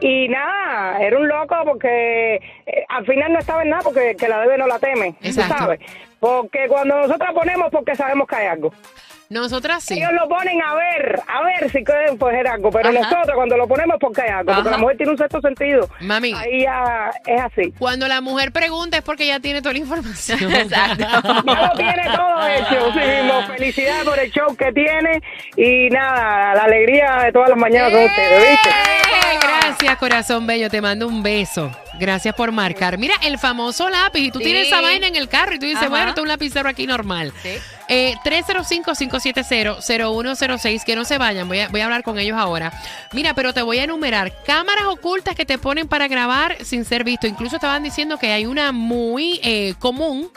Y 0.00 0.26
nada, 0.28 0.98
era 1.00 1.16
un 1.16 1.28
loco 1.28 1.54
porque 1.64 2.34
eh, 2.66 2.81
al 2.92 3.06
final 3.06 3.32
no 3.32 3.38
estaba 3.38 3.62
en 3.62 3.70
nada 3.70 3.82
porque 3.82 4.14
que 4.18 4.28
la 4.28 4.40
debe 4.40 4.58
no 4.58 4.66
la 4.66 4.78
teme, 4.78 5.14
tú 5.20 5.28
Exacto. 5.28 5.56
sabes. 5.58 5.80
Porque 6.20 6.68
cuando 6.68 6.94
nosotros 6.96 7.30
ponemos 7.34 7.68
porque 7.72 7.96
sabemos 7.96 8.28
que 8.28 8.36
hay 8.36 8.46
algo. 8.46 8.72
Nosotras 9.30 9.82
sí. 9.82 9.94
Ellos 9.94 10.10
lo 10.12 10.28
ponen 10.28 10.60
a 10.60 10.74
ver, 10.74 11.20
a 11.26 11.42
ver 11.42 11.70
si 11.70 11.82
pueden 11.82 12.18
coger 12.18 12.46
algo, 12.46 12.70
pero 12.70 12.90
Ajá. 12.90 12.98
nosotros 12.98 13.34
cuando 13.34 13.56
lo 13.56 13.66
ponemos 13.66 13.96
porque 13.98 14.20
hay 14.20 14.28
algo, 14.28 14.52
porque 14.54 14.70
la 14.70 14.76
mujer 14.76 14.96
tiene 14.98 15.12
un 15.12 15.16
sexto 15.18 15.40
sentido. 15.40 15.88
Mami. 16.00 16.34
Ahí 16.34 16.64
ya 16.64 17.10
es 17.26 17.40
así. 17.40 17.72
Cuando 17.78 18.06
la 18.08 18.20
mujer 18.20 18.52
pregunta 18.52 18.98
es 18.98 19.02
porque 19.02 19.26
ya 19.26 19.40
tiene 19.40 19.62
toda 19.62 19.72
la 19.72 19.78
información. 19.78 20.38
Exacto. 20.54 21.06
Ya 21.46 21.66
lo 21.66 21.76
tiene 21.78 22.04
todo 22.14 22.46
hecho, 22.46 22.92
sí 22.92 22.98
mismo. 22.98 23.46
Felicidades 23.56 24.04
por 24.04 24.18
el 24.18 24.30
show 24.30 24.54
que 24.54 24.70
tiene 24.72 25.22
y 25.56 25.88
nada, 25.88 26.54
la 26.54 26.64
alegría 26.64 27.22
de 27.24 27.32
todas 27.32 27.48
las 27.48 27.58
mañanas 27.58 27.90
con 27.90 28.04
ustedes, 28.04 28.50
¿viste? 28.50 28.68
¡Eh! 28.68 29.38
Gracias, 29.40 29.96
corazón 29.96 30.46
bello. 30.46 30.68
Te 30.68 30.82
mando 30.82 31.08
un 31.08 31.22
beso. 31.22 31.70
Gracias 31.98 32.34
por 32.34 32.52
marcar. 32.52 32.81
Mira, 32.98 33.14
el 33.22 33.38
famoso 33.38 33.88
lápiz. 33.88 34.20
Y 34.20 34.30
tú 34.30 34.38
Sí. 34.38 34.44
tienes 34.46 34.66
esa 34.68 34.80
vaina 34.80 35.06
en 35.06 35.16
el 35.16 35.28
carro 35.28 35.54
y 35.54 35.58
tú 35.58 35.66
dices, 35.66 35.80
Ajá. 35.82 35.88
bueno, 35.88 36.08
esto 36.08 36.20
es 36.20 36.22
un 36.22 36.28
lapicero 36.28 36.68
aquí 36.68 36.86
normal. 36.86 37.32
Sí. 37.42 37.50
Eh, 37.88 38.14
305-570-0106. 38.24 40.84
Que 40.84 40.96
no 40.96 41.04
se 41.04 41.18
vayan. 41.18 41.48
Voy 41.48 41.60
a, 41.60 41.68
voy 41.68 41.80
a 41.80 41.84
hablar 41.84 42.02
con 42.02 42.18
ellos 42.18 42.36
ahora. 42.38 42.72
Mira, 43.12 43.34
pero 43.34 43.52
te 43.52 43.62
voy 43.62 43.78
a 43.78 43.84
enumerar 43.84 44.32
cámaras 44.44 44.84
ocultas 44.86 45.34
que 45.34 45.44
te 45.46 45.58
ponen 45.58 45.88
para 45.88 46.08
grabar 46.08 46.56
sin 46.64 46.84
ser 46.84 47.04
visto. 47.04 47.26
Incluso 47.26 47.56
estaban 47.56 47.82
diciendo 47.82 48.18
que 48.18 48.32
hay 48.32 48.46
una 48.46 48.72
muy 48.72 49.40
eh, 49.42 49.74
común 49.78 50.30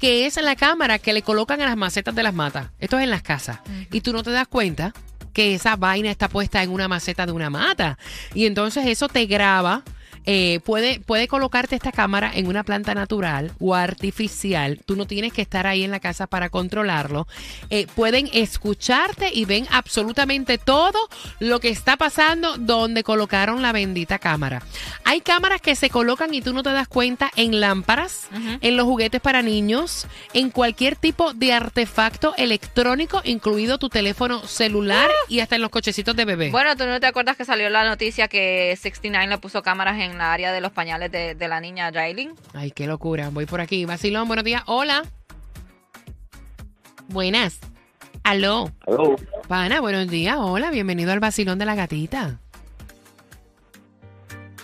que 0.00 0.26
es 0.26 0.36
la 0.42 0.56
cámara 0.56 0.98
que 0.98 1.12
le 1.14 1.22
colocan 1.22 1.60
a 1.62 1.66
las 1.66 1.76
macetas 1.76 2.14
de 2.14 2.22
las 2.22 2.34
matas. 2.34 2.68
Esto 2.78 2.98
es 2.98 3.04
en 3.04 3.10
las 3.10 3.22
casas. 3.22 3.60
Y 3.90 4.02
tú 4.02 4.12
no 4.12 4.22
te 4.22 4.30
das 4.30 4.46
cuenta 4.46 4.92
que 5.32 5.54
esa 5.54 5.76
vaina 5.76 6.10
está 6.10 6.28
puesta 6.28 6.62
en 6.62 6.70
una 6.70 6.86
maceta 6.88 7.24
de 7.26 7.32
una 7.32 7.48
mata. 7.50 7.98
Y 8.34 8.46
entonces 8.46 8.86
eso 8.86 9.08
te 9.08 9.24
graba. 9.26 9.82
Eh, 10.26 10.60
puede, 10.64 11.00
puede 11.00 11.28
colocarte 11.28 11.76
esta 11.76 11.92
cámara 11.92 12.30
en 12.34 12.48
una 12.48 12.64
planta 12.64 12.94
natural 12.94 13.52
o 13.60 13.74
artificial. 13.74 14.80
Tú 14.84 14.96
no 14.96 15.06
tienes 15.06 15.32
que 15.32 15.42
estar 15.42 15.66
ahí 15.66 15.84
en 15.84 15.90
la 15.90 16.00
casa 16.00 16.26
para 16.26 16.50
controlarlo. 16.50 17.26
Eh, 17.70 17.86
pueden 17.94 18.28
escucharte 18.32 19.30
y 19.32 19.44
ven 19.44 19.66
absolutamente 19.70 20.58
todo 20.58 20.98
lo 21.38 21.60
que 21.60 21.68
está 21.68 21.96
pasando 21.96 22.56
donde 22.58 23.04
colocaron 23.04 23.62
la 23.62 23.72
bendita 23.72 24.18
cámara. 24.18 24.62
Hay 25.04 25.20
cámaras 25.20 25.60
que 25.60 25.76
se 25.76 25.90
colocan 25.90 26.34
y 26.34 26.42
tú 26.42 26.52
no 26.52 26.62
te 26.62 26.72
das 26.72 26.88
cuenta 26.88 27.30
en 27.36 27.60
lámparas, 27.60 28.28
en 28.60 28.76
los 28.76 28.86
juguetes 28.86 29.20
para 29.20 29.42
niños, 29.42 30.06
en 30.32 30.50
cualquier 30.50 30.96
tipo 30.96 31.32
de 31.32 31.52
artefacto 31.52 32.34
electrónico, 32.36 33.22
incluido 33.24 33.78
tu 33.78 33.88
teléfono 33.88 34.46
celular 34.46 35.08
y 35.28 35.40
hasta 35.40 35.56
en 35.56 35.62
los 35.62 35.70
cochecitos 35.70 36.16
de 36.16 36.24
bebé. 36.24 36.50
Bueno, 36.50 36.76
¿tú 36.76 36.84
no 36.86 36.98
te 36.98 37.06
acuerdas 37.06 37.36
que 37.36 37.44
salió 37.44 37.70
la 37.70 37.84
noticia 37.84 38.28
que 38.28 38.76
69 38.80 39.26
le 39.28 39.38
puso 39.38 39.62
cámaras 39.62 40.00
en 40.00 40.15
la 40.18 40.32
área 40.32 40.52
de 40.52 40.60
los 40.60 40.72
pañales 40.72 41.10
de, 41.10 41.34
de 41.34 41.48
la 41.48 41.60
niña 41.60 41.90
Jailin? 41.92 42.34
Ay, 42.54 42.70
qué 42.70 42.86
locura. 42.86 43.30
Voy 43.30 43.46
por 43.46 43.60
aquí. 43.60 43.84
Vacilón, 43.84 44.26
buenos 44.28 44.44
días. 44.44 44.62
Hola. 44.66 45.04
Buenas. 47.08 47.60
Aló. 48.22 48.72
Aló. 48.86 49.16
Pana, 49.48 49.80
buenos 49.80 50.08
días. 50.08 50.36
Hola, 50.38 50.70
bienvenido 50.70 51.12
al 51.12 51.20
vacilón 51.20 51.58
de 51.58 51.64
la 51.64 51.74
gatita. 51.74 52.40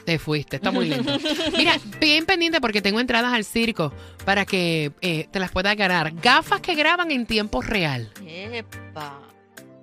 Te 0.04 0.18
fuiste, 0.18 0.56
está 0.56 0.72
muy 0.72 0.88
lindo. 0.88 1.16
Mira, 1.56 1.76
bien 2.00 2.26
pendiente 2.26 2.60
porque 2.60 2.82
tengo 2.82 2.98
entradas 2.98 3.32
al 3.32 3.44
circo 3.44 3.92
para 4.24 4.44
que 4.44 4.90
eh, 5.00 5.28
te 5.30 5.38
las 5.38 5.52
puedas 5.52 5.76
ganar. 5.76 6.12
Gafas 6.20 6.60
que 6.60 6.74
graban 6.74 7.12
en 7.12 7.24
tiempo 7.24 7.62
real. 7.62 8.10
Epa. 8.26 9.20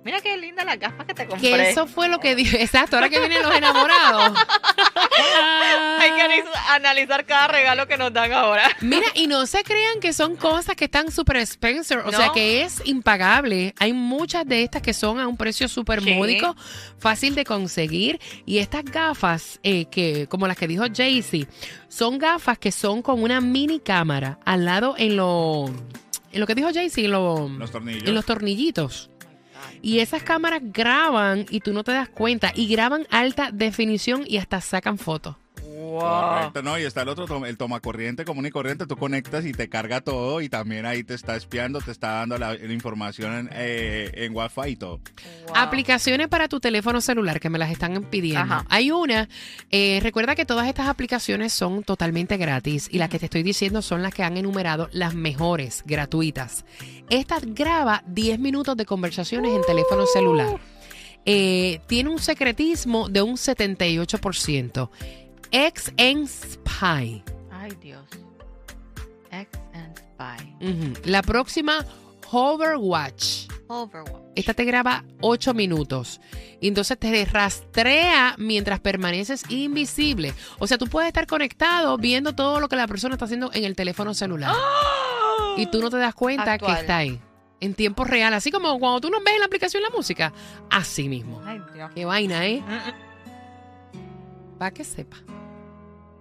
Mira 0.02 0.20
qué 0.22 0.36
linda 0.38 0.64
las 0.64 0.78
gafas 0.78 1.04
que 1.06 1.12
te 1.14 1.24
Que 1.24 1.28
compré. 1.28 1.70
eso 1.70 1.86
fue 1.86 2.08
lo 2.08 2.18
que 2.20 2.34
dije. 2.34 2.62
Exacto, 2.62 2.96
ahora 2.96 3.10
que 3.10 3.18
vienen 3.18 3.42
los 3.42 3.54
enamorados. 3.54 4.38
Hay 6.00 6.10
que 6.12 6.22
analiz- 6.22 6.50
analizar 6.70 7.26
cada 7.26 7.48
regalo 7.48 7.86
que 7.86 7.98
nos 7.98 8.12
dan 8.12 8.32
ahora. 8.32 8.62
Mira, 8.80 9.06
y 9.14 9.26
no 9.26 9.46
se 9.46 9.62
crean 9.62 10.00
que 10.00 10.12
son 10.14 10.36
cosas 10.36 10.74
que 10.76 10.86
están 10.86 11.10
súper 11.12 11.36
Spencer, 11.38 11.98
o 11.98 12.10
No. 12.10 12.16
sea 12.16 12.30
que 12.32 12.62
es 12.62 12.80
impagable. 12.86 13.74
Hay 13.78 13.92
muchas 13.92 14.46
de 14.46 14.62
estas 14.62 14.80
que 14.80 14.94
son 14.94 15.20
a 15.20 15.26
un 15.28 15.36
precio 15.36 15.68
súper 15.68 16.02
Sí. 16.02 16.14
módico, 16.14 16.56
fácil 16.98 17.34
de 17.34 17.44
conseguir. 17.44 18.18
Y 18.46 18.58
estas 18.58 18.84
gafas, 18.84 19.60
eh, 19.62 19.84
que 19.90 20.26
como 20.28 20.46
las 20.48 20.56
que 20.56 20.66
dijo 20.66 20.84
Jaycee, 20.90 21.46
son 21.88 22.18
gafas 22.18 22.58
que 22.58 22.72
son 22.72 23.02
con 23.02 23.22
una 23.22 23.40
mini 23.42 23.80
cámara 23.80 24.38
al 24.46 24.64
lado 24.64 24.94
en 24.96 25.16
lo, 25.16 25.66
en 26.32 26.40
lo 26.40 26.46
que 26.46 26.54
dijo 26.54 26.70
Jaycee, 26.72 27.04
en, 27.04 27.10
lo- 27.10 27.48
Los 27.50 27.70
tornillos. 27.70 28.04
en 28.08 28.14
los 28.14 28.24
tornillitos. 28.24 29.09
Y 29.82 30.00
esas 30.00 30.22
cámaras 30.22 30.62
graban 30.62 31.46
y 31.50 31.60
tú 31.60 31.72
no 31.72 31.84
te 31.84 31.92
das 31.92 32.08
cuenta. 32.08 32.52
Y 32.54 32.68
graban 32.68 33.06
alta 33.10 33.50
definición 33.52 34.24
y 34.26 34.38
hasta 34.38 34.60
sacan 34.60 34.98
fotos. 34.98 35.36
Correcto, 35.80 36.62
no, 36.62 36.78
y 36.78 36.82
está 36.82 37.02
el 37.02 37.08
otro, 37.08 37.26
tom- 37.26 37.44
el 37.44 37.56
toma 37.56 37.80
corriente 37.80 38.24
común 38.24 38.46
y 38.46 38.50
corriente, 38.50 38.86
tú 38.86 38.96
conectas 38.96 39.44
y 39.46 39.52
te 39.52 39.68
carga 39.68 40.00
todo 40.00 40.40
y 40.40 40.48
también 40.48 40.84
ahí 40.86 41.02
te 41.04 41.14
está 41.14 41.36
espiando, 41.36 41.80
te 41.80 41.90
está 41.90 42.12
dando 42.12 42.38
la, 42.38 42.54
la 42.54 42.72
información 42.72 43.34
en, 43.34 43.50
eh, 43.52 44.10
en 44.14 44.34
Wi-Fi 44.36 44.68
y 44.70 44.76
todo. 44.76 45.00
Aplicaciones 45.54 46.28
para 46.28 46.48
tu 46.48 46.60
teléfono 46.60 47.00
celular 47.00 47.40
que 47.40 47.50
me 47.50 47.58
las 47.58 47.70
están 47.70 48.02
pidiendo. 48.04 48.40
Ajá. 48.42 48.64
Hay 48.68 48.90
una, 48.90 49.28
eh, 49.70 50.00
recuerda 50.02 50.34
que 50.34 50.44
todas 50.44 50.68
estas 50.68 50.88
aplicaciones 50.88 51.52
son 51.52 51.82
totalmente 51.82 52.36
gratis 52.36 52.88
y 52.90 52.98
las 52.98 53.08
que 53.08 53.18
te 53.18 53.26
estoy 53.26 53.42
diciendo 53.42 53.82
son 53.82 54.02
las 54.02 54.12
que 54.14 54.22
han 54.22 54.36
enumerado 54.36 54.88
las 54.92 55.14
mejores, 55.14 55.82
gratuitas. 55.86 56.64
Esta 57.08 57.38
graba 57.42 58.02
10 58.06 58.38
minutos 58.38 58.76
de 58.76 58.84
conversaciones 58.84 59.52
en 59.54 59.62
teléfono 59.62 60.04
celular. 60.06 60.58
Eh, 61.26 61.80
tiene 61.86 62.08
un 62.10 62.18
secretismo 62.18 63.08
de 63.08 63.20
un 63.22 63.36
78%. 63.36 64.90
X 65.52 65.92
en 65.96 66.26
Spy. 66.28 67.22
Ay, 67.50 67.72
Dios. 67.80 68.04
X 69.30 69.60
and 69.74 69.98
Spy. 69.98 70.94
La 71.04 71.22
próxima, 71.22 71.84
Hoverwatch. 72.30 73.48
Overwatch. 73.68 74.20
Esta 74.36 74.54
te 74.54 74.64
graba 74.64 75.04
8 75.20 75.54
minutos. 75.54 76.20
Y 76.60 76.68
entonces 76.68 76.98
te 76.98 77.24
rastrea 77.24 78.34
mientras 78.38 78.80
permaneces 78.80 79.44
invisible. 79.48 80.34
O 80.58 80.66
sea, 80.66 80.78
tú 80.78 80.86
puedes 80.86 81.08
estar 81.08 81.26
conectado 81.26 81.96
viendo 81.96 82.34
todo 82.34 82.60
lo 82.60 82.68
que 82.68 82.76
la 82.76 82.86
persona 82.86 83.14
está 83.14 83.24
haciendo 83.24 83.50
en 83.52 83.64
el 83.64 83.74
teléfono 83.74 84.14
celular. 84.14 84.54
Y 85.56 85.66
tú 85.66 85.80
no 85.80 85.90
te 85.90 85.96
das 85.96 86.14
cuenta 86.14 86.52
Actual. 86.52 86.74
que 86.74 86.80
está 86.80 86.96
ahí. 86.98 87.20
En 87.60 87.74
tiempo 87.74 88.04
real. 88.04 88.32
Así 88.34 88.50
como 88.50 88.78
cuando 88.78 89.00
tú 89.00 89.10
nos 89.10 89.22
ves 89.24 89.34
en 89.34 89.40
la 89.40 89.46
aplicación 89.46 89.82
la 89.82 89.90
música. 89.90 90.32
Así 90.70 91.08
mismo. 91.08 91.42
Ay, 91.44 91.60
Dios. 91.74 91.90
Qué 91.94 92.04
vaina, 92.04 92.46
¿eh? 92.46 92.62
Para 94.58 94.70
que 94.70 94.84
sepa. 94.84 95.16